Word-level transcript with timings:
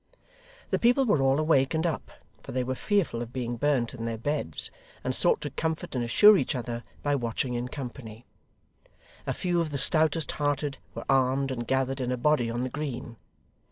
The 0.71 0.79
people 0.79 1.05
were 1.05 1.21
all 1.21 1.39
awake 1.39 1.75
and 1.75 1.85
up, 1.85 2.09
for 2.41 2.53
they 2.53 2.63
were 2.63 2.73
fearful 2.73 3.21
of 3.21 3.31
being 3.31 3.55
burnt 3.55 3.93
in 3.93 4.05
their 4.05 4.17
beds, 4.17 4.71
and 5.03 5.13
sought 5.13 5.41
to 5.41 5.51
comfort 5.51 5.93
and 5.93 6.03
assure 6.03 6.37
each 6.37 6.55
other 6.55 6.83
by 7.03 7.13
watching 7.13 7.53
in 7.53 7.67
company. 7.67 8.25
A 9.27 9.33
few 9.35 9.61
of 9.61 9.69
the 9.69 9.77
stoutest 9.77 10.31
hearted 10.31 10.79
were 10.95 11.05
armed 11.07 11.51
and 11.51 11.67
gathered 11.67 12.01
in 12.01 12.11
a 12.11 12.17
body 12.17 12.49
on 12.49 12.61
the 12.61 12.69
green. 12.69 13.17